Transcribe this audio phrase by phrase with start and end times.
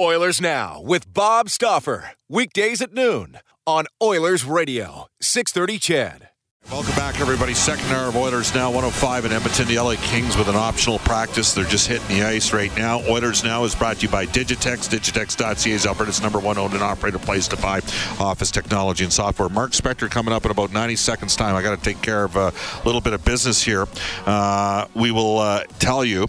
[0.00, 2.10] Oilers Now with Bob Stauffer.
[2.28, 6.28] Weekdays at noon on Oilers Radio, 630 CHED.
[6.68, 7.54] Welcome back, everybody.
[7.54, 9.68] Second hour of Oilers Now, 105 in Edmonton.
[9.68, 11.54] The LA Kings with an optional practice.
[11.54, 13.06] They're just hitting the ice right now.
[13.08, 14.88] Oilers Now is brought to you by Digitex.
[14.88, 17.80] Digitex.ca is Alberta's number one owned and operated place to buy
[18.18, 19.48] office technology and software.
[19.48, 21.54] Mark Spector coming up in about 90 seconds' time.
[21.54, 22.52] I got to take care of a
[22.84, 23.86] little bit of business here.
[24.26, 26.26] Uh, we will uh, tell you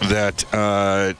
[0.00, 0.46] that.
[0.54, 1.12] Uh,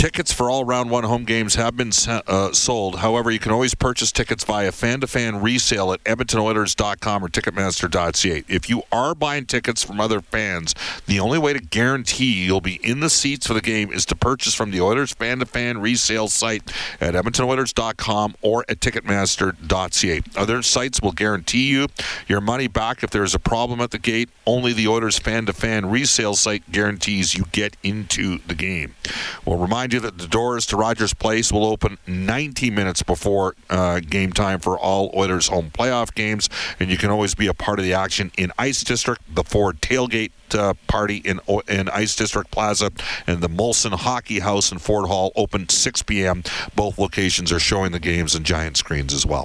[0.00, 3.00] Tickets for all round one home games have been uh, sold.
[3.00, 8.44] However, you can always purchase tickets via fan to fan resale at EdmontonOilers.com or Ticketmaster.ca.
[8.48, 12.76] If you are buying tickets from other fans, the only way to guarantee you'll be
[12.76, 15.76] in the seats for the game is to purchase from the Oilers fan to fan
[15.82, 20.22] resale site at EdmontonOilers.com or at Ticketmaster.ca.
[20.34, 21.88] Other sites will guarantee you
[22.26, 24.30] your money back if there is a problem at the gate.
[24.46, 28.94] Only the Oilers fan to fan resale site guarantees you get into the game.
[29.44, 33.54] We'll remind remind you that the doors to Rogers Place will open 90 minutes before
[33.68, 37.54] uh, game time for all Oilers home playoff games, and you can always be a
[37.54, 42.14] part of the action in Ice District, the Ford tailgate uh, party in in Ice
[42.14, 42.90] District Plaza,
[43.26, 46.42] and the Molson Hockey House in Ford Hall open 6 p.m.
[46.76, 49.44] Both locations are showing the games and giant screens as well.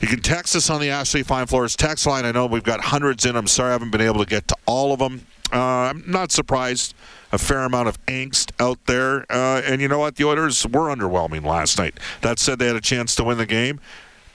[0.00, 2.24] You can text us on the Ashley Fine Floors text line.
[2.24, 3.36] I know we've got hundreds in.
[3.36, 5.26] I'm sorry I haven't been able to get to all of them.
[5.52, 6.94] Uh, I'm not surprised
[7.32, 9.24] a fair amount of angst out there.
[9.30, 10.16] Uh, and you know what?
[10.16, 11.98] The Oilers were underwhelming last night.
[12.20, 13.80] That said, they had a chance to win the game.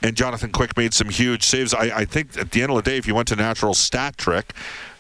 [0.02, 1.74] And Jonathan Quick made some huge saves.
[1.74, 4.18] I, I think at the end of the day, if you went to natural stat
[4.18, 4.54] trick,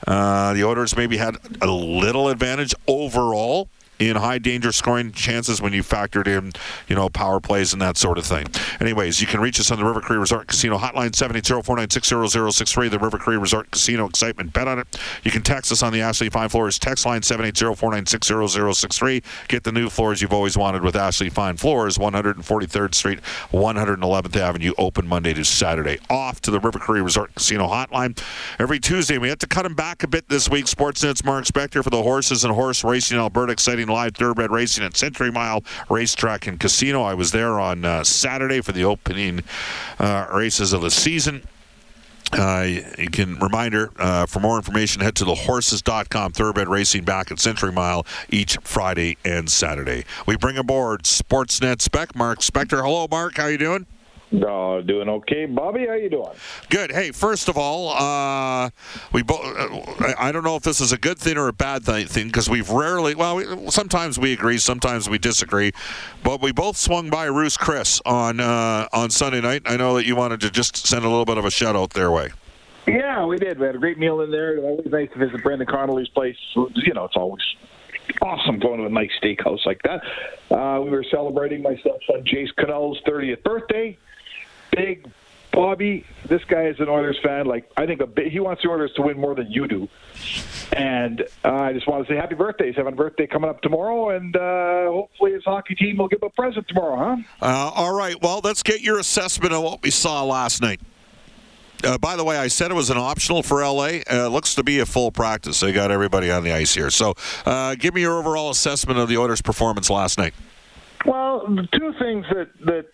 [0.07, 3.69] uh, the Oilers maybe had a little advantage overall
[3.99, 6.51] in high danger scoring chances when you factored in,
[6.87, 8.47] you know, power plays and that sort of thing.
[8.79, 12.91] Anyways, you can reach us on the River Cree Resort Casino hotline 780-496-0063.
[12.91, 14.53] The River Cree Resort Casino excitement.
[14.53, 14.87] Bet on it.
[15.23, 19.23] You can text us on the Ashley Fine Floors text line 780-496-0063.
[19.47, 23.19] Get the new floors you've always wanted with Ashley Fine Floors, 143rd Street,
[23.51, 25.97] 111th Avenue, open Monday to Saturday.
[26.09, 28.21] Off to the River Cree Resort Casino hotline
[28.59, 29.17] every Tuesday.
[29.17, 30.65] We had to cut them back a bit this week.
[30.65, 33.51] Sportsnet's Mark Spector for the horses and horse racing in Alberta.
[33.51, 37.03] Exciting live thoroughbred racing at Century Mile Racetrack and Casino.
[37.03, 39.43] I was there on uh, Saturday for the opening
[39.99, 41.43] uh, races of the season.
[42.33, 47.39] Uh, you can reminder uh, for more information head to thehorses.com thoroughbred racing back at
[47.39, 53.37] century mile each friday and saturday we bring aboard sportsnet spec mark spector hello mark
[53.37, 53.85] how you doing
[54.31, 55.85] no, doing okay, Bobby.
[55.87, 56.31] How you doing?
[56.69, 56.91] Good.
[56.91, 58.69] Hey, first of all, uh,
[59.13, 59.39] we both.
[59.41, 62.49] Uh, I don't know if this is a good thing or a bad thing because
[62.49, 63.15] we've rarely.
[63.15, 65.71] Well, we, sometimes we agree, sometimes we disagree,
[66.23, 69.61] but we both swung by Ruth's Chris on uh, on Sunday night.
[69.65, 71.91] I know that you wanted to just send a little bit of a shout out
[71.91, 72.29] their way.
[72.85, 73.59] Yeah, we did.
[73.59, 74.55] We had a great meal in there.
[74.55, 76.37] It was always nice to visit Brendan Connolly's place.
[76.55, 77.41] You know, it's always
[78.21, 80.01] awesome going to a nice steakhouse like that.
[80.53, 83.97] Uh, we were celebrating my stepson Jace Cannell's 30th birthday
[84.77, 85.11] big
[85.57, 87.47] Bobby, this guy is an Oilers fan.
[87.47, 89.89] Like I think a bit, he wants the Oilers to win more than you do.
[90.71, 92.67] And uh, I just want to say happy birthday.
[92.67, 96.21] He's having a birthday coming up tomorrow, and uh, hopefully his hockey team will give
[96.21, 97.23] him a present tomorrow, huh?
[97.41, 98.21] Uh, all right.
[98.21, 100.79] Well, let's get your assessment of what we saw last night.
[101.83, 104.01] Uh, by the way, I said it was an optional for LA.
[104.11, 105.59] Uh, looks to be a full practice.
[105.59, 106.91] They got everybody on the ice here.
[106.91, 107.15] So,
[107.47, 110.35] uh, give me your overall assessment of the Oilers' performance last night.
[111.03, 112.85] Well, two things that that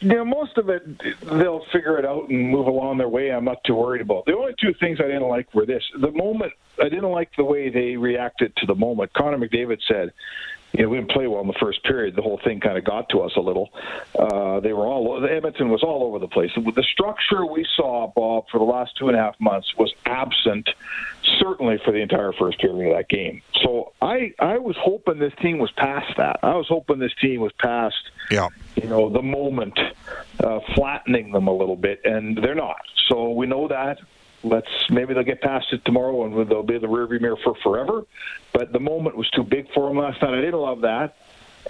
[0.00, 0.82] you know, most of it
[1.22, 3.30] they'll figure it out and move along their way.
[3.30, 4.26] I'm not too worried about.
[4.26, 7.44] The only two things I didn't like were this: the moment I didn't like the
[7.44, 9.12] way they reacted to the moment.
[9.14, 10.12] Connor McDavid said,
[10.76, 12.16] you know, we didn't play well in the first period.
[12.16, 13.70] The whole thing kind of got to us a little.
[14.18, 16.50] Uh, they were all the Edmonton was all over the place.
[16.54, 20.68] The structure we saw, Bob, for the last two and a half months was absent,
[21.40, 23.40] certainly for the entire first period of that game.
[23.62, 26.40] So I I was hoping this team was past that.
[26.42, 27.96] I was hoping this team was past,
[28.30, 28.48] yeah.
[28.74, 29.78] you know, the moment,
[30.44, 32.82] uh, flattening them a little bit, and they're not.
[33.08, 33.98] So we know that
[34.42, 37.54] let's maybe they'll get past it tomorrow and they'll be in the rearview mirror for
[37.62, 38.04] forever.
[38.52, 40.34] But the moment was too big for them last night.
[40.34, 41.16] I didn't love that.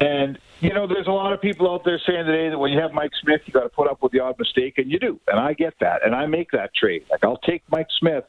[0.01, 2.81] And you know, there's a lot of people out there saying today that when you
[2.81, 5.21] have Mike Smith, you got to put up with the odd mistake, and you do.
[5.27, 7.05] And I get that, and I make that trade.
[7.11, 8.25] Like I'll take Mike Smith,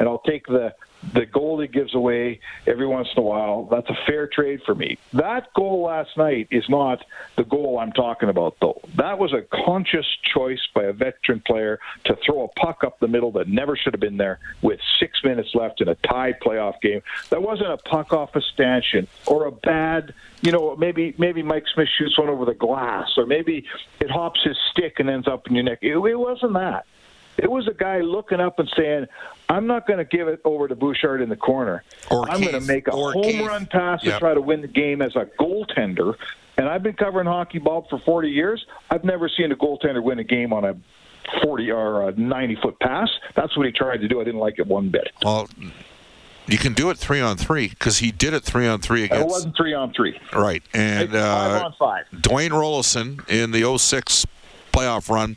[0.00, 0.74] and I'll take the
[1.14, 3.64] the goal he gives away every once in a while.
[3.70, 4.98] That's a fair trade for me.
[5.14, 7.02] That goal last night is not
[7.36, 8.82] the goal I'm talking about, though.
[8.96, 13.08] That was a conscious choice by a veteran player to throw a puck up the
[13.08, 16.80] middle that never should have been there with six minutes left in a tied playoff
[16.82, 17.00] game.
[17.30, 20.12] That wasn't a puck off a stanchion or a bad,
[20.42, 23.64] you know, maybe maybe Mike Smith shoots one over the glass or maybe
[24.00, 25.78] it hops his stick and ends up in your neck.
[25.80, 26.84] It, it wasn't that.
[27.42, 29.06] It was a guy looking up and saying,
[29.48, 31.82] I'm not going to give it over to Bouchard in the corner.
[32.10, 33.46] Or I'm going to make a home Keith.
[33.46, 34.14] run pass Yep.
[34.14, 36.14] to try to win the game as a goaltender.
[36.56, 38.64] And I've been covering hockey ball for 40 years.
[38.90, 40.76] I've never seen a goaltender win a game on a
[41.42, 43.08] 40 or a 90 foot pass.
[43.34, 44.20] That's what he tried to do.
[44.20, 45.08] I didn't like it one bit.
[45.24, 45.48] Well,
[46.46, 49.26] you can do it three on three because he did it three on three It
[49.26, 50.18] wasn't three on three.
[50.34, 50.62] Right.
[50.74, 52.04] And five uh, on five.
[52.12, 54.26] Dwayne Roloson in the 06
[54.72, 55.36] playoff run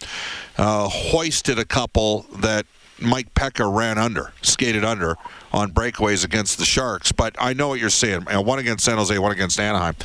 [0.58, 2.66] uh, hoisted a couple that
[3.00, 5.16] Mike Peca ran under, skated under
[5.52, 7.12] on breakaways against the Sharks.
[7.12, 8.28] But I know what you're saying.
[8.34, 9.96] Uh, One against San Jose, one against Anaheim.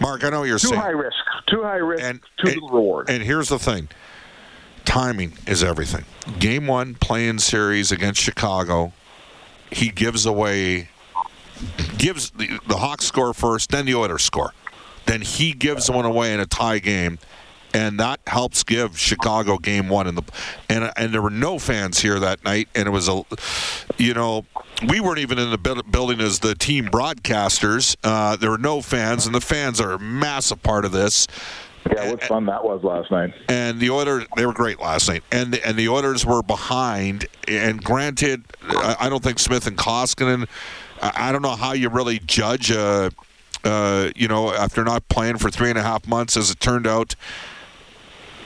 [0.00, 0.80] Mark, I know what you're Too saying.
[0.80, 1.16] Too high risk.
[1.46, 2.02] Too high risk.
[2.02, 3.08] and, too and- reward.
[3.10, 3.88] And here's the thing
[4.84, 6.04] timing is everything.
[6.38, 8.92] Game one, playing series against Chicago,
[9.70, 10.88] he gives away,
[11.98, 14.54] gives the, the Hawks score first, then the Oilers score.
[15.04, 17.18] Then he gives one away in a tie game.
[17.78, 20.24] And that helps give Chicago game one in the
[20.68, 23.22] and and there were no fans here that night and it was a
[23.98, 24.44] you know
[24.88, 29.26] we weren't even in the building as the team broadcasters uh, there were no fans
[29.26, 31.28] and the fans are a massive part of this
[31.94, 33.32] yeah, what fun that was last night.
[33.48, 37.26] and the Oilers they were great last night, and and the Oilers were behind.
[37.46, 40.48] And granted, I, don't think Smith and Koskinen.
[41.00, 42.70] I, I don't know how you really judge.
[42.70, 43.08] Uh,
[43.64, 46.86] uh, you know, after not playing for three and a half months, as it turned
[46.86, 47.14] out.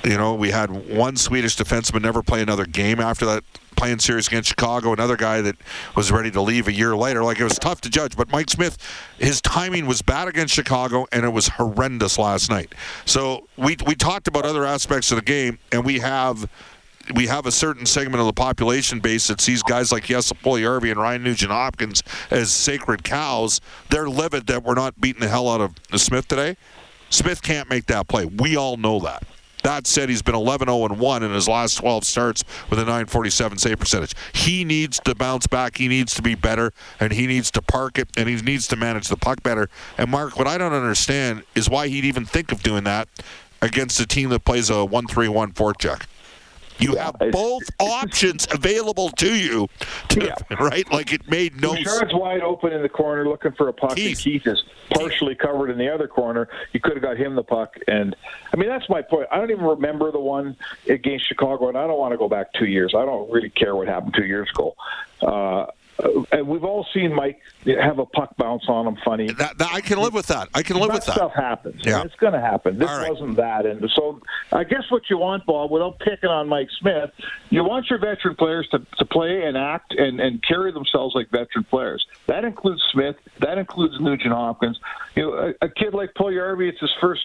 [0.05, 3.45] You know, we had one Swedish defenseman never play another game after that
[3.77, 4.93] playing series against Chicago.
[4.93, 5.57] Another guy that
[5.95, 7.23] was ready to leave a year later.
[7.23, 8.17] Like it was tough to judge.
[8.17, 8.79] But Mike Smith,
[9.19, 12.75] his timing was bad against Chicago, and it was horrendous last night.
[13.05, 16.49] So we we talked about other aspects of the game, and we have.
[17.17, 20.93] We have a certain segment of the population base that sees guys like Jesse Puljujärvi
[20.93, 22.01] and Ryan Nugent-Hopkins
[22.31, 23.61] as sacred cows.
[23.91, 26.57] They're livid that we're not beating the hell out of Smith today.
[27.11, 28.25] Smith can't make that play.
[28.25, 29.25] We all know that.
[29.63, 33.59] That said, he's been 11 0 1 in his last 12 starts with a 947
[33.59, 34.15] save percentage.
[34.33, 35.79] He needs to bounce back.
[35.79, 38.77] He needs to be better, and he needs to park it, and he needs to
[38.77, 39.69] manage the puck better.
[39.97, 43.09] And, Mark, what I don't understand is why he'd even think of doing that
[43.61, 46.07] against a team that plays a 1 3 1 forecheck.
[46.83, 49.69] You have both options available to you,
[50.09, 50.57] to, Yeah.
[50.59, 50.91] right?
[50.91, 51.89] Like it made no sense.
[51.89, 54.07] Bouchard's wide open in the corner looking for a puck, Keith.
[54.09, 56.49] and Keith is partially covered in the other corner.
[56.73, 58.15] You could have got him the puck, and
[58.53, 59.29] I mean that's my point.
[59.31, 60.57] I don't even remember the one
[60.89, 62.95] against Chicago, and I don't want to go back two years.
[62.97, 64.75] I don't really care what happened two years ago.
[65.21, 65.67] Uh,
[65.99, 69.31] Uh, and we've all seen Mike have a puck bounce on him funny.
[69.33, 70.49] That, that- I can live with that.
[70.55, 71.15] I can live that with that.
[71.15, 71.83] stuff happens.
[71.85, 72.03] Yeah.
[72.03, 72.79] It's going to happen.
[72.79, 73.11] This right.
[73.11, 73.67] wasn't that.
[73.67, 74.21] And so
[74.53, 77.11] I guess what you want, Bob, without picking on Mike Smith,
[77.51, 81.31] you want your veteran players to, to play and act and, and carry themselves like
[81.31, 82.07] veteran players.
[82.27, 83.17] That includes Smith.
[83.39, 84.79] That includes Nugent Hopkins.
[85.15, 87.23] You know, a, a kid like Puljujärvi, it's his first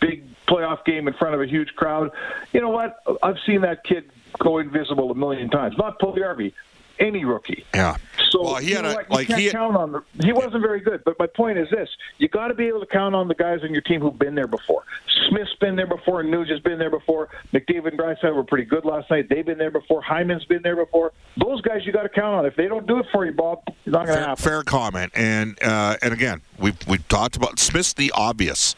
[0.00, 2.10] big playoff game in front of a huge crowd.
[2.52, 3.02] You know what?
[3.22, 5.76] I've seen that kid go invisible a million times.
[5.78, 6.52] Not Puljujärvi,
[6.98, 7.64] any rookie.
[7.74, 7.96] Yeah.
[8.30, 10.02] So Well, he had a- like, he- count on the.
[10.24, 11.88] He wasn't very good, but my point is this:
[12.18, 14.34] you got to be able to count on the guys on your team who've been
[14.34, 14.82] there before.
[15.28, 17.28] Smith's been there before, and Nugent's been there before.
[17.52, 19.28] McDavid and Draisaitl were pretty good last night.
[19.28, 20.00] They've been there before.
[20.02, 21.12] Hyman's been there before.
[21.36, 22.46] Those guys you got to count on.
[22.46, 24.42] If they don't do it for you, Bob, it's not going to happen.
[24.42, 28.74] fair comment, and uh, and again, we we talked about Smith's the obvious.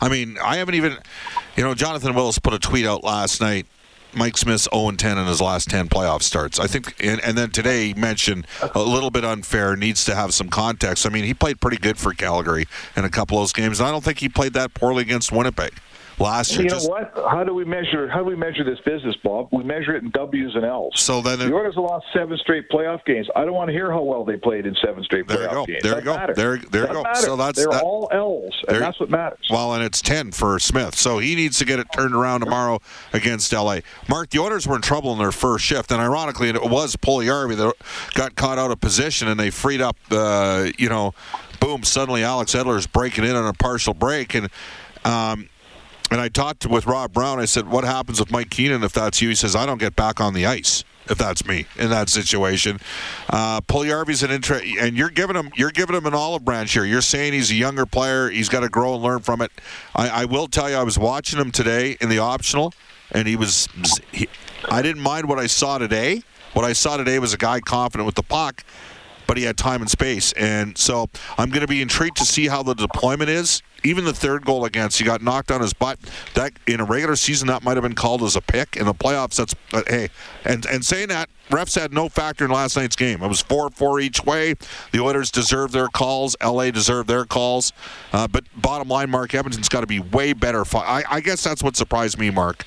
[0.00, 0.98] I mean, I haven't even,
[1.56, 3.66] you know, Jonathan Willis put a tweet out last night.
[4.16, 6.58] Mike Smith's 0 10 in his last 10 playoff starts.
[6.58, 10.34] I think, and, and then today he mentioned a little bit unfair, needs to have
[10.34, 11.06] some context.
[11.06, 12.66] I mean, he played pretty good for Calgary
[12.96, 15.32] in a couple of those games, and I don't think he played that poorly against
[15.32, 15.74] Winnipeg
[16.18, 16.62] last year.
[16.62, 17.12] You know Just- what?
[17.30, 18.08] How do we measure?
[18.08, 19.48] How do we measure this business, Bob?
[19.52, 20.92] We measure it in W's and L's.
[21.00, 23.28] So then it- the Oilers lost seven straight playoff games.
[23.34, 25.66] I don't want to hear how well they played in seven straight There playoff go.
[25.66, 25.82] games.
[25.82, 26.16] There you go.
[26.16, 26.34] matter.
[26.34, 27.02] There- there you go.
[27.02, 27.20] matter.
[27.20, 29.46] So that's- they're that- all L's, There- and that's what matters.
[29.50, 30.94] Well, and it's 10 for Smith.
[30.96, 32.80] So he needs to get it turned around tomorrow
[33.12, 33.80] against LA.
[34.08, 35.90] Mark, the Oilers were in trouble in their first shift.
[35.90, 37.72] And ironically, it was Puljujärvi that
[38.14, 41.12] got caught out of position and they freed up, uh, you know,
[41.60, 44.34] boom, suddenly Alex Edler is breaking in on a partial break.
[44.34, 44.48] And,
[45.04, 45.48] um,
[46.14, 47.40] And I talked with Rob Brown.
[47.40, 49.96] I said, "What happens with Mike Keenan if that's you?" He says, "I don't get
[49.96, 52.78] back on the ice." if that's me in that situation.
[53.28, 56.84] Uh, Puljujarvi's an interest, and you're giving him you're giving him an olive branch here.
[56.84, 58.30] You're saying he's a younger player.
[58.30, 59.50] He's got to grow and learn from it.
[59.96, 62.72] I, I, will tell you, I was watching him today in the optional,
[63.10, 63.68] and he was.
[64.12, 64.28] He,
[64.70, 66.22] I didn't mind what I saw today.
[66.52, 68.62] What I saw today was a guy confident with the puck,
[69.26, 72.48] but he had time and space, and so I'm going to be intrigued to see
[72.48, 75.98] how the deployment is even the third goal against, he got knocked on his butt.
[76.34, 78.76] That in a regular season, that might have been called as a pick.
[78.76, 80.08] In the playoffs, that's uh, hey,
[80.44, 83.22] and and saying that refs had no factor in last night's game.
[83.22, 84.54] It was four four each way.
[84.92, 86.34] The Oilers deserved their calls.
[86.42, 87.72] LA deserved their calls.
[88.12, 90.64] Uh, but bottom line, Mark Edmonton's got to be way better.
[90.74, 92.64] I, I guess that's what surprised me, Mark.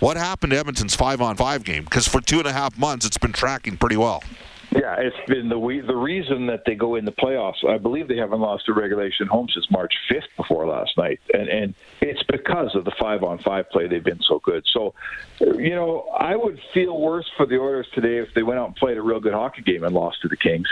[0.00, 1.84] What happened to Edmonton's five on five game?
[1.84, 4.22] Because for two and a half months, it's been tracking pretty well.
[4.72, 7.64] Yeah, it's been the we, the reason that they go in the playoffs.
[7.68, 11.48] I believe they haven't lost a regulation home since March 5th before last night, and
[11.48, 13.88] and it's because of the five on five play.
[13.88, 14.64] They've been so good.
[14.72, 14.94] So,
[15.40, 18.76] you know, I would feel worse for the Oilers today if they went out and
[18.76, 20.68] played a real good hockey game and lost to the Kings.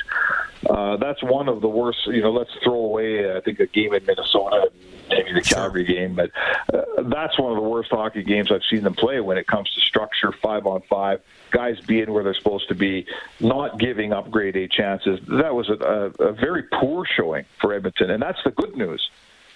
[0.70, 2.06] Uh, that's one of the worst.
[2.06, 4.70] You know, let's throw away I think a game in Minnesota
[5.08, 6.30] maybe the Calgary game, but
[6.72, 9.72] uh, that's one of the worst hockey games I've seen them play when it comes
[9.74, 13.06] to structure, five on five, guys being where they're supposed to be,
[13.40, 15.20] not giving up grade A chances.
[15.28, 15.74] That was a,
[16.18, 19.10] a, a very poor showing for Edmonton, and that's the good news.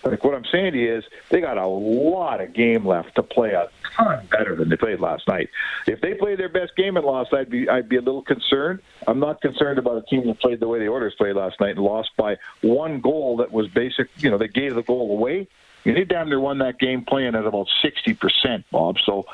[0.05, 3.23] Like what I'm saying to you is they got a lot of game left to
[3.23, 5.49] play a ton better than they played last night.
[5.87, 8.81] If they played their best game and lost, I'd be I'd be a little concerned.
[9.07, 11.77] I'm not concerned about a team that played the way the Oilers played last night
[11.77, 14.09] and lost by one goal that was basic.
[14.19, 15.49] You know, they gave the goal away.
[15.85, 18.99] You need damn near won that game playing at about 60%, Bob.
[19.05, 19.27] So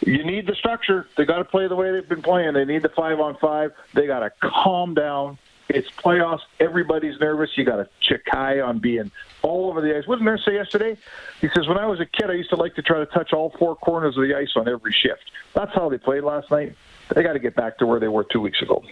[0.00, 1.08] you need the structure.
[1.16, 2.54] They got to play the way they've been playing.
[2.54, 3.72] They need the five on five.
[3.94, 6.40] They got to calm down it's playoffs.
[6.60, 7.50] Everybody's nervous.
[7.56, 9.10] You got a Chikai on being
[9.42, 10.04] all over the ice.
[10.06, 10.96] Did Nurse say yesterday?
[11.40, 13.32] He says, when I was a kid, I used to like to try to touch
[13.32, 15.30] all four corners of the ice on every shift.
[15.54, 16.74] That's how they played last night.
[17.14, 18.82] They got to get back to where they were two weeks ago.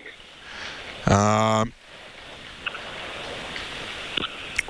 [1.07, 1.73] Um,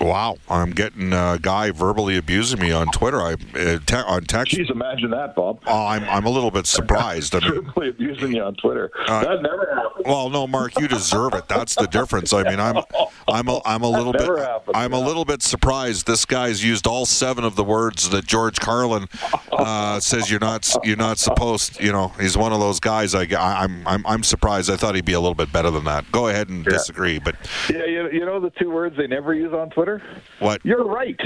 [0.00, 3.20] Wow, I'm getting a guy verbally abusing me on Twitter.
[3.20, 4.54] I uh, te- on text.
[4.54, 5.60] Jeez, imagine that, Bob.
[5.66, 7.34] Oh, I'm I'm a little bit surprised.
[7.34, 8.90] I mean, verbally abusing you on Twitter.
[9.06, 10.06] Uh, that never happened.
[10.06, 11.48] Well, no, Mark, you deserve it.
[11.48, 12.32] That's the difference.
[12.32, 12.82] I mean, I'm
[13.28, 14.98] I'm a, I'm a little bit happened, I'm yeah.
[14.98, 16.06] a little bit surprised.
[16.06, 19.08] This guy's used all seven of the words that George Carlin
[19.56, 21.80] uh, says you're not you're not supposed.
[21.80, 23.14] You know, he's one of those guys.
[23.14, 24.70] I I'm I'm I'm surprised.
[24.70, 26.10] I thought he'd be a little bit better than that.
[26.12, 26.72] Go ahead and yeah.
[26.72, 27.34] disagree, but
[27.70, 30.02] yeah, you, you know the two words they never use on Twitter.
[30.38, 30.64] What?
[30.64, 31.20] You're right.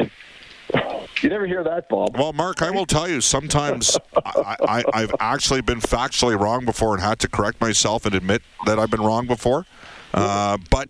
[1.23, 2.17] You never hear that, Bob.
[2.17, 3.21] Well, Mark, I will tell you.
[3.21, 8.43] Sometimes I, have actually been factually wrong before and had to correct myself and admit
[8.67, 9.67] that I've been wrong before.
[10.15, 10.89] Uh, but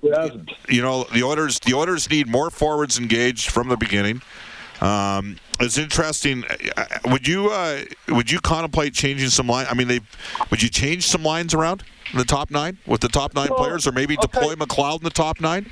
[0.69, 4.23] you know, the orders the orders need more forwards engaged from the beginning.
[4.81, 6.45] Um, it's interesting.
[6.77, 9.67] Uh, would you uh, would you contemplate changing some line?
[9.69, 10.01] I mean, they
[10.51, 13.59] would you change some lines around in the top nine with the top nine well,
[13.59, 14.55] players, or maybe deploy.
[14.55, 15.71] McLeod in the top nine?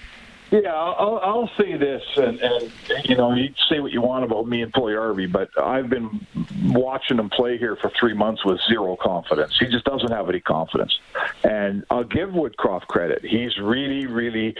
[0.51, 2.73] Yeah, I'll, I'll say this, and, and
[3.05, 6.27] you know, you say what you want about me and Puljujarvi, but I've been
[6.65, 9.59] watching him play here for three months with zero confidence.
[9.59, 10.99] He just doesn't have any confidence,
[11.45, 13.23] and I'll give Woodcroft credit.
[13.23, 14.55] He's really, really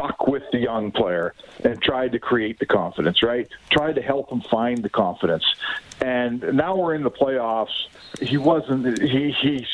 [0.00, 3.22] stuck with the young player and tried to create the confidence.
[3.22, 5.44] Right, tried to help him find the confidence,
[6.00, 7.88] and now we're in the playoffs.
[8.20, 9.00] He wasn't.
[9.00, 9.66] He he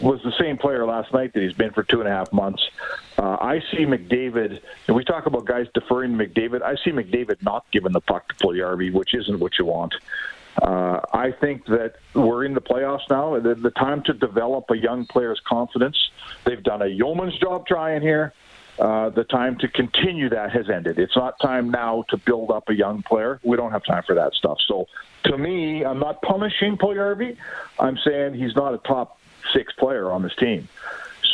[0.00, 2.62] was the same player last night that he's been for two and a half months.
[3.18, 6.62] Uh, I see McDavid, and we talk about guys deferring to McDavid.
[6.62, 9.94] I see McDavid not giving the puck to Puljujarvi, which isn't what you want.
[10.62, 13.38] Uh, I think that we're in the playoffs now.
[13.38, 16.10] The, the time to develop a young player's confidence.
[16.44, 18.32] They've done a yeoman's job trying here.
[18.78, 20.98] Uh, the time to continue that has ended.
[20.98, 23.40] It's not time now to build up a young player.
[23.42, 24.58] We don't have time for that stuff.
[24.68, 24.86] So,
[25.24, 27.36] to me, I'm not punishing Puljujarvi.
[27.80, 29.18] I'm saying he's not a top
[29.52, 30.68] six player on this team.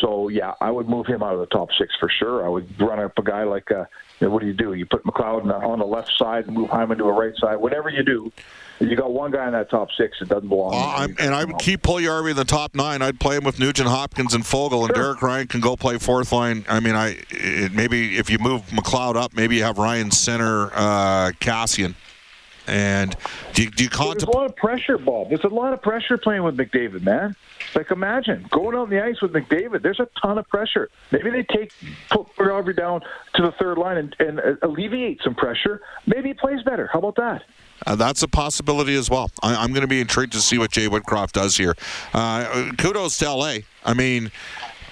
[0.00, 2.44] So yeah, I would move him out of the top six for sure.
[2.44, 3.84] I would run up a guy like, uh,
[4.20, 4.74] what do you do?
[4.74, 7.56] You put McLeod on the left side and move Hyman to a right side.
[7.56, 8.32] Whatever you do,
[8.80, 10.72] you got one guy in that top six that doesn't belong.
[10.74, 13.02] Uh, and I would keep Puljujarvi in the top nine.
[13.02, 15.04] I'd play him with Nugent Hopkins and Foegele, and sure.
[15.04, 16.64] Derek Ryan can go play fourth line.
[16.68, 20.70] I mean, I it, maybe if you move McLeod up, maybe you have Ryan center,
[20.74, 21.94] uh, Kassian.
[22.66, 23.14] And
[23.52, 24.20] do you, do you contemplate?
[24.20, 25.28] There's a lot of pressure, Bob.
[25.28, 27.36] There's a lot of pressure playing with McDavid, man.
[27.74, 29.82] Like imagine going out on the ice with McDavid.
[29.82, 30.90] There's a ton of pressure.
[31.10, 31.72] Maybe they take
[32.10, 33.02] put Robbie down
[33.34, 35.80] to the third line and, and uh, alleviate some pressure.
[36.06, 36.88] Maybe he plays better.
[36.92, 37.42] How about that?
[37.86, 39.30] Uh, that's a possibility as well.
[39.42, 41.74] I, am going to be intrigued to see what Jay Woodcroft does here.
[42.12, 43.56] Uh, kudos to LA.
[43.84, 44.30] I mean,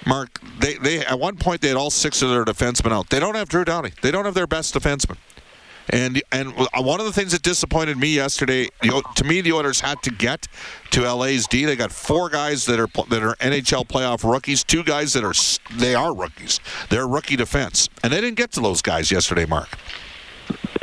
[0.07, 3.09] Mark, they, they at one point they had all six of their defensemen out.
[3.09, 3.93] They don't have Drew Doughty.
[4.03, 5.17] They don't have their best defenseman.
[5.91, 10.03] And and one of the things that disappointed me yesterday, to me, the Oilers had
[10.03, 10.47] to get
[10.91, 11.65] to LA's D.
[11.65, 15.35] They got four guys that are that are NHL playoff rookies, two guys that are
[15.77, 16.61] they are rookies.
[16.89, 19.77] They're rookie defense, and they didn't get to those guys yesterday, Mark.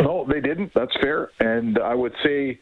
[0.01, 0.73] No, they didn't.
[0.73, 1.31] That's fair.
[1.39, 2.59] And I would say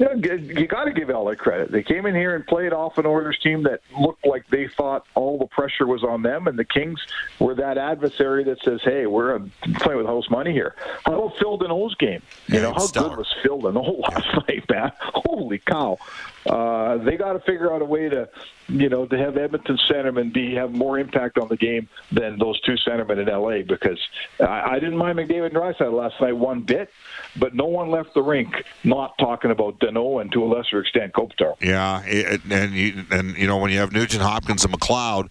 [0.00, 1.70] you, got to give LA credit.
[1.70, 5.06] They came in here and played off an Oilers team that looked like they thought
[5.14, 7.00] all the pressure was on them, and the Kings
[7.38, 9.40] were that adversary that says, "Hey, we're uh,
[9.74, 12.22] playing with house money here." How about Phil Danault's game?
[12.48, 13.10] You know, how stellar.
[13.10, 14.92] good was Phil Danault last night, man?
[15.00, 15.98] Holy cow!
[16.46, 18.28] Uh, they got to figure out a way to,
[18.68, 22.58] you know, to have Edmonton centermen be have more impact on the game than those
[22.62, 23.62] two centermen in LA.
[23.62, 23.98] Because
[24.40, 26.90] I, I didn't mind McDavid and Draisaitl last night one bit,
[27.36, 31.12] but no one left the rink not talking about Danault and to a lesser extent
[31.12, 31.56] Kopitar.
[31.60, 35.28] Yeah, it, and you, and you know when you have Nugent Hopkins and McLeod,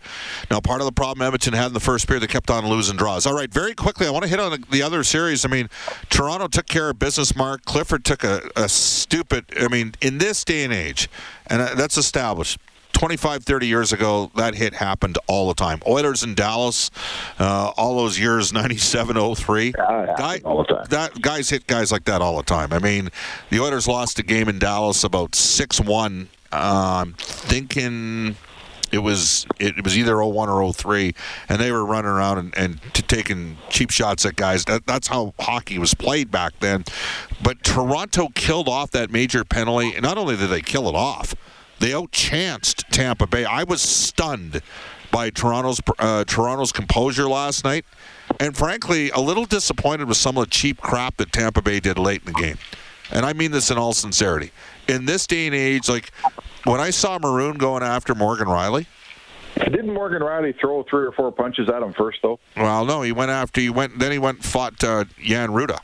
[0.51, 2.97] now part of the problem Edmonton had in the first period, they kept on losing
[2.97, 3.25] draws.
[3.25, 5.43] All right, very quickly, I want to hit on the other series.
[5.43, 5.69] I mean,
[6.09, 7.35] Toronto took care of business.
[7.35, 9.45] Mark Clifford took a, a stupid.
[9.59, 10.98] I mean, in this day and age
[11.47, 12.59] and uh, that's established.
[12.93, 15.79] 25, 30 years ago, that hit happened all the time.
[15.87, 16.91] Oilers in Dallas,
[17.39, 19.73] uh, all those years, 97, 03.
[19.77, 20.85] Yeah, Guy, all the time.
[20.89, 22.73] That, guys hit guys like that all the time.
[22.73, 23.09] I mean,
[23.51, 26.27] the Oilers lost a game in Dallas about 6 1.
[26.51, 28.35] I'm thinking
[28.91, 31.13] it was it was either 01 or 03
[31.47, 34.65] and they were running around and, and taking cheap shots at guys.
[34.65, 36.85] That, that's how hockey was played back then.
[37.43, 41.35] But toronto killed off that major penalty and not only did they kill it off
[41.79, 43.45] they outchanced tampa bay.
[43.45, 44.61] I was stunned
[45.11, 47.85] by toronto's uh, toronto's composure last night
[48.39, 51.97] and frankly a little disappointed with some of the cheap crap that tampa bay did
[51.97, 52.57] late in the game.
[53.11, 54.51] And i mean this in all sincerity.
[54.87, 56.11] In this day and age like
[56.65, 58.85] when I saw Maroon going after Morgan Rielly,
[59.55, 62.39] didn't Morgan Rielly throw three or four punches at him first, though?
[62.55, 63.99] Well, no, he went after he went.
[63.99, 65.79] Then he went and fought uh, Jan Rutta.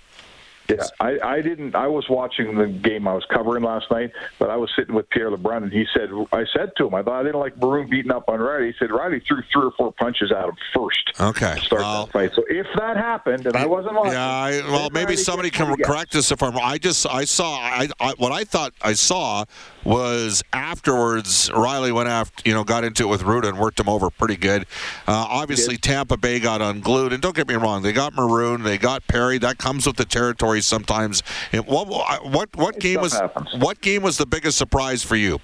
[0.67, 1.75] Yeah, I, I didn't.
[1.75, 5.07] I was watching the game I was covering last night, but I was sitting with
[5.11, 7.87] Pierre LeBrun, and he said, I said to him, I thought I didn't like Maroon
[7.87, 8.67] beating up on Rielly.
[8.67, 11.11] He said Rielly threw three or four punches at him first.
[11.19, 12.31] Okay, start well, that fight.
[12.35, 16.15] So if that happened, and I wasn't watching, yeah, I, well, maybe somebody can correct
[16.15, 16.53] us if I'm.
[16.53, 16.63] wrong.
[16.63, 19.45] I just I saw I, I what I thought I saw
[19.83, 23.87] was afterwards Rielly went after you know got into it with Rutta and worked him
[23.87, 24.63] over pretty good.
[25.07, 28.79] Uh, obviously Tampa Bay got unglued, and don't get me wrong, they got Maroon, they
[28.79, 29.37] got Perry.
[29.37, 31.21] That comes with the territory sometimes.
[31.65, 31.87] what
[32.23, 33.53] what what game was happens.
[33.57, 35.39] what game was the biggest surprise for you?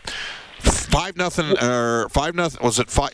[0.60, 3.14] Five nothing or five nothing was it five?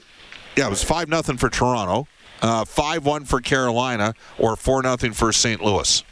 [0.55, 2.07] Yeah, it was five nothing for Toronto,
[2.41, 5.61] uh, five one for Carolina, or four nothing for St.
[5.61, 6.03] Louis.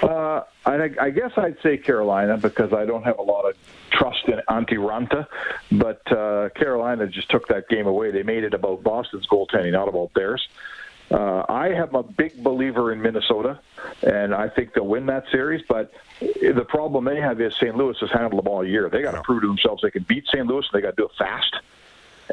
[0.00, 3.56] Uh, I, I, guess I'd say Carolina because I don't have a lot of
[3.90, 5.26] trust in Antti Raanta,
[5.72, 8.10] but uh, Carolina just took that game away.
[8.10, 10.48] They made it about Boston's goaltending, not about theirs.
[11.10, 13.60] Uh, I am a big believer in Minnesota,
[14.02, 15.62] and I think they'll win that series.
[15.68, 17.76] But the problem they have is St.
[17.76, 18.88] Louis has handled them all year.
[18.88, 20.46] They got to prove to themselves they can beat St.
[20.46, 21.56] Louis, and they got to do it fast.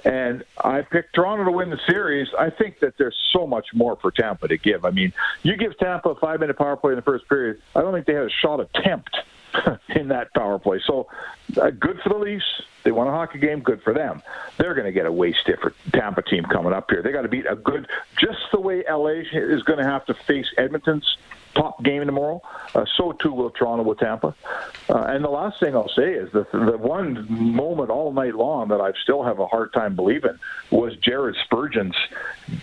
[0.06, 2.28] And I picked Toronto to win the series.
[2.38, 4.86] I think that there's so much more for Tampa to give.
[4.86, 7.82] I mean, you give Tampa a five minute power play in the first period, I
[7.82, 9.18] don't think they had a shot attempt
[9.90, 10.82] in that power play.
[10.86, 11.08] So
[11.62, 12.46] uh, good for the Leafs.
[12.84, 13.60] They won a hockey game.
[13.62, 14.22] Good for them.
[14.58, 17.02] They're going to get a way stiffer Tampa team coming up here.
[17.02, 20.14] They got to beat a good, just the way LA is going to have to
[20.14, 21.18] face Edmonton's
[21.56, 22.42] top game tomorrow.
[22.74, 24.36] Uh, so too will Toronto with Tampa.
[24.90, 28.70] Uh, and the last thing I'll say is that the one moment all night long
[28.70, 30.38] that I still have a hard time believing
[30.72, 31.98] was Jared Spurgeon's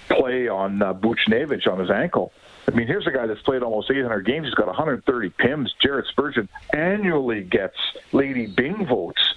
[0.09, 2.33] play on uh, Buchnevich on his ankle.
[2.69, 4.47] I mean, here's a guy that's played almost 800 games.
[4.47, 5.69] He's got 130 PIMs.
[5.81, 7.77] Jared Spurgeon annually gets
[8.13, 9.35] Lady Byng votes.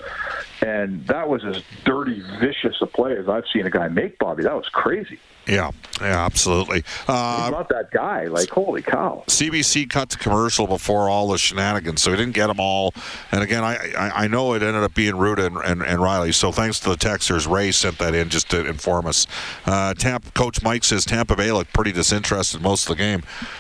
[0.62, 4.44] And that was as dirty, vicious a play as I've seen a guy make, Bobby.
[4.44, 5.20] That was crazy.
[5.50, 6.84] Yeah, yeah, absolutely.
[7.08, 8.26] Uh, He's not that guy.
[8.26, 9.24] Like, holy cow.
[9.28, 12.94] CBC cut the commercial before all the shenanigans, so he didn't get them all.
[13.32, 16.36] And again, I I, I know it ended up being Rutta and, and, and, Rielly.
[16.36, 19.26] So thanks to the texters, Ray sent that in just to inform us.
[19.66, 23.19] Uh, Tampa, Coach Mike says Tampa Bay looked pretty disinterested most of the game.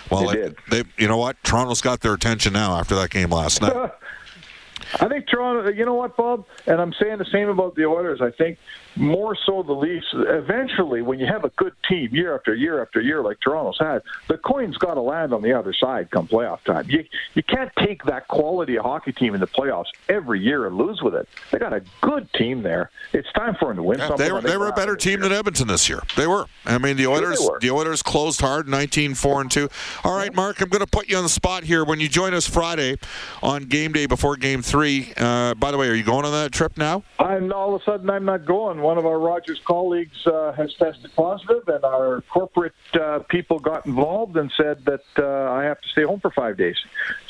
[0.09, 1.41] Well, they, they you know what?
[1.43, 3.73] Toronto's got their attention now after that game last night.
[4.95, 5.69] I think Toronto.
[5.69, 6.45] You know what, Bob?
[6.67, 8.21] And I'm saying the same about the Oilers.
[8.21, 8.57] I think
[8.95, 10.07] more so the Leafs.
[10.13, 14.01] Eventually, when you have a good team year after year after year like Toronto's had,
[14.27, 16.89] the coin's got to land on the other side come playoff time.
[16.89, 20.77] You you can't take that quality of hockey team in the playoffs every year and
[20.77, 21.27] lose with it.
[21.51, 22.89] They got a good team there.
[23.13, 23.99] It's time for them to win.
[23.99, 26.01] Yeah, they were they were a better team than Edmonton this year.
[26.15, 26.45] They were.
[26.65, 29.69] I mean, the Oilers the Oilers closed hard, 19-4 and two.
[30.03, 31.83] All right, Mark, I'm going to put you on the spot here.
[31.83, 32.97] When you join us Friday
[33.41, 35.11] on game day before game three three.
[35.17, 37.03] Uh, by the way, are you going on that trip now?
[37.19, 38.79] I'm all of a sudden I'm not going.
[38.79, 43.85] One of our Rogers colleagues uh, has tested positive, and our corporate uh, people got
[43.85, 46.77] involved and said that uh, I have to stay home for five days.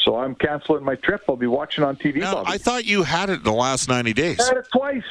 [0.04, 1.24] So I'm canceling my trip.
[1.28, 2.18] I'll be watching on TV.
[2.18, 4.40] Now, I thought you had it in the last 90 days.
[4.40, 5.04] I've had it twice.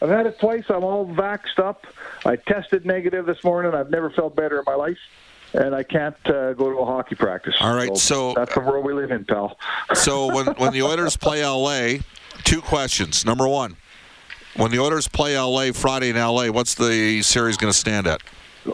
[0.00, 0.64] I've had it twice.
[0.70, 1.86] I'm all vaxxed up.
[2.24, 3.74] I tested negative this morning.
[3.74, 4.98] I've never felt better in my life.
[5.54, 7.54] And I can't uh, go to a hockey practice.
[7.60, 9.58] All right, so- that's the world we live in, pal.
[9.94, 11.98] So when, when the Oilers play LA,
[12.44, 13.24] two questions.
[13.26, 13.76] Number one,
[14.56, 18.22] when the Oilers play LA Friday in LA, what's the series going to stand at?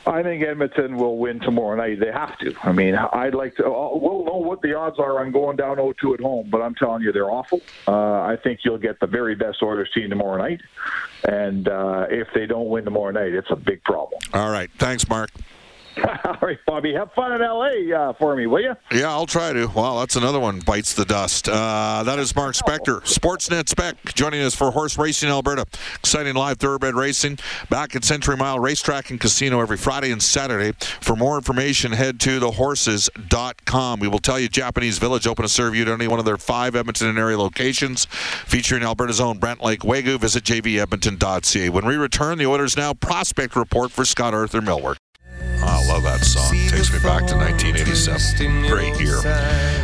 [0.06, 1.98] I think Edmonton will win tomorrow night.
[1.98, 2.54] They have to.
[2.62, 3.64] I mean, I'd like to.
[3.64, 6.74] uh, We'll know what the odds are on going down 0-2 at home, but I'm
[6.74, 7.62] telling you, they're awful.
[7.88, 10.60] Uh, I think you'll get the very best Oilers team tomorrow night,
[11.26, 14.20] and uh, if they don't win tomorrow night, it's a big problem.
[14.34, 14.70] All right.
[14.78, 15.30] Thanks, Mark.
[16.24, 17.92] All right, Bobby, have fun in L.A.
[17.92, 18.74] Uh, for me, will you?
[18.92, 19.66] Yeah, I'll try to.
[19.66, 21.48] Well, that's another one bites the dust.
[21.48, 25.64] Uh, that is Mark Spector, Sportsnet Spec, joining us for Horse Racing Alberta.
[25.96, 27.38] Exciting live thoroughbred racing
[27.70, 30.72] back at Century Mile Racetrack and Casino every Friday and Saturday.
[31.00, 34.00] For more information, head to thehorses.com.
[34.00, 36.38] We will tell you Japanese Village open to serve you at any one of their
[36.38, 40.18] five Edmonton and area locations, featuring Alberta's own Brant Lake Wagyu.
[40.18, 41.68] Visit jvedmonton.ca.
[41.70, 44.96] When we return, the Oilers Now prospect report for Scott Arthur Millwork.
[45.78, 46.50] I love that song.
[46.68, 48.66] Takes me back to 1987.
[48.66, 49.20] Great year.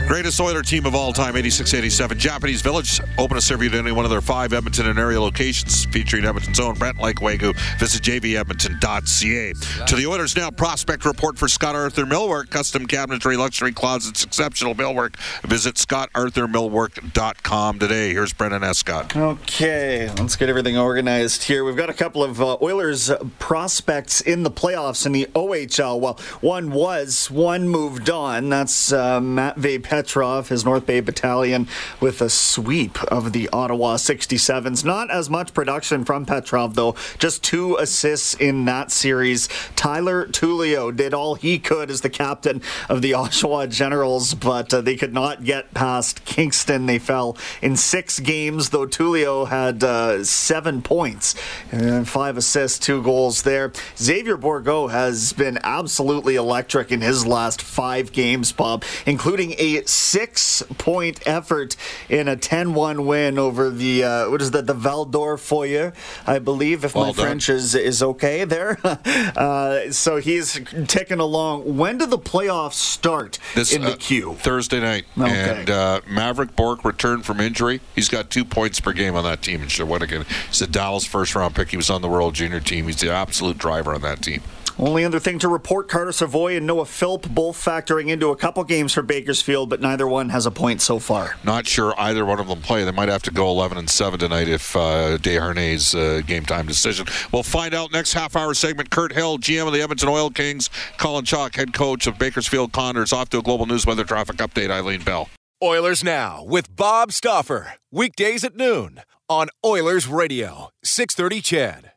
[0.08, 2.18] Greatest Oiler team of all time, 86-87.
[2.18, 5.20] Japanese Village, open to serve you at any one of their five Edmonton and area
[5.20, 7.54] locations, featuring Edmonton's own Brant Lake Wagyu.
[7.78, 9.52] Visit jvedmonton.ca.
[9.86, 14.74] To the Oilers now, prospect report for Scott Arthur Millwork, custom cabinetry, luxury closets, exceptional
[14.74, 15.14] millwork.
[15.42, 18.12] Visit scottarthurmillwork.com today.
[18.12, 19.16] Here's Brendan Escott.
[19.16, 21.64] Okay, let's get everything organized here.
[21.64, 25.83] We've got a couple of uh, Oilers prospects in the playoffs in the OHL.
[25.84, 28.48] Well, one was, one moved on.
[28.48, 31.68] That's uh, Matvey Petrov, his North Bay Battalion,
[32.00, 34.84] with a sweep of the Ottawa 67s.
[34.84, 36.94] Not as much production from Petrov, though.
[37.18, 39.48] Just two assists in that series.
[39.76, 44.80] Tyler Tullio did all he could as the captain of the Oshawa Generals, but uh,
[44.80, 46.86] they could not get past Kingston.
[46.86, 51.34] They fell in six games, though Tullio had uh, seven points
[51.70, 53.72] and five assists, two goals there.
[53.98, 60.62] Xavier Bourgault has been absolutely electric in his last five games, Bob, including a six
[60.78, 61.76] point effort
[62.08, 65.92] in a 10 1 win over the, uh, what is that, the Val-d'Or Foreurs,
[66.26, 67.24] I believe, if Well my done.
[67.24, 68.78] French is, is okay there.
[68.84, 71.76] uh, so he's ticking along.
[71.76, 74.34] When do the playoffs start this, in the uh, queue?
[74.34, 75.06] Thursday night.
[75.18, 75.60] Okay.
[75.60, 77.80] And uh, Mavrik Bourque returned from injury.
[77.94, 80.24] He's got two points per game on that team in Shawinigan.
[80.48, 81.70] He's a Dallas first round pick.
[81.70, 82.86] He was on the World Junior team.
[82.86, 84.42] He's the absolute driver on that team.
[84.78, 88.64] Only other thing to report Carter Savoie and Noah Philp both factoring into a couple
[88.64, 91.36] games for Bakersfield, but neither one has a point so far.
[91.44, 92.84] Not sure either one of them play.
[92.84, 96.66] They might have to go 11 and 7 tonight if uh, Desharnais' uh, game time
[96.66, 97.06] decision.
[97.32, 98.90] We'll find out next half hour segment.
[98.90, 100.70] Kirt Hill, GM of the Edmonton Oil Kings.
[100.98, 103.12] Colin Chaulk, head coach of Bakersfield Condors.
[103.12, 104.70] Off to a global news weather traffic update.
[104.70, 105.28] Eileen Bell.
[105.62, 107.74] Oilers Now with Bob Stauffer.
[107.92, 111.93] Weekdays at noon on Oilers Radio, 630 CHED.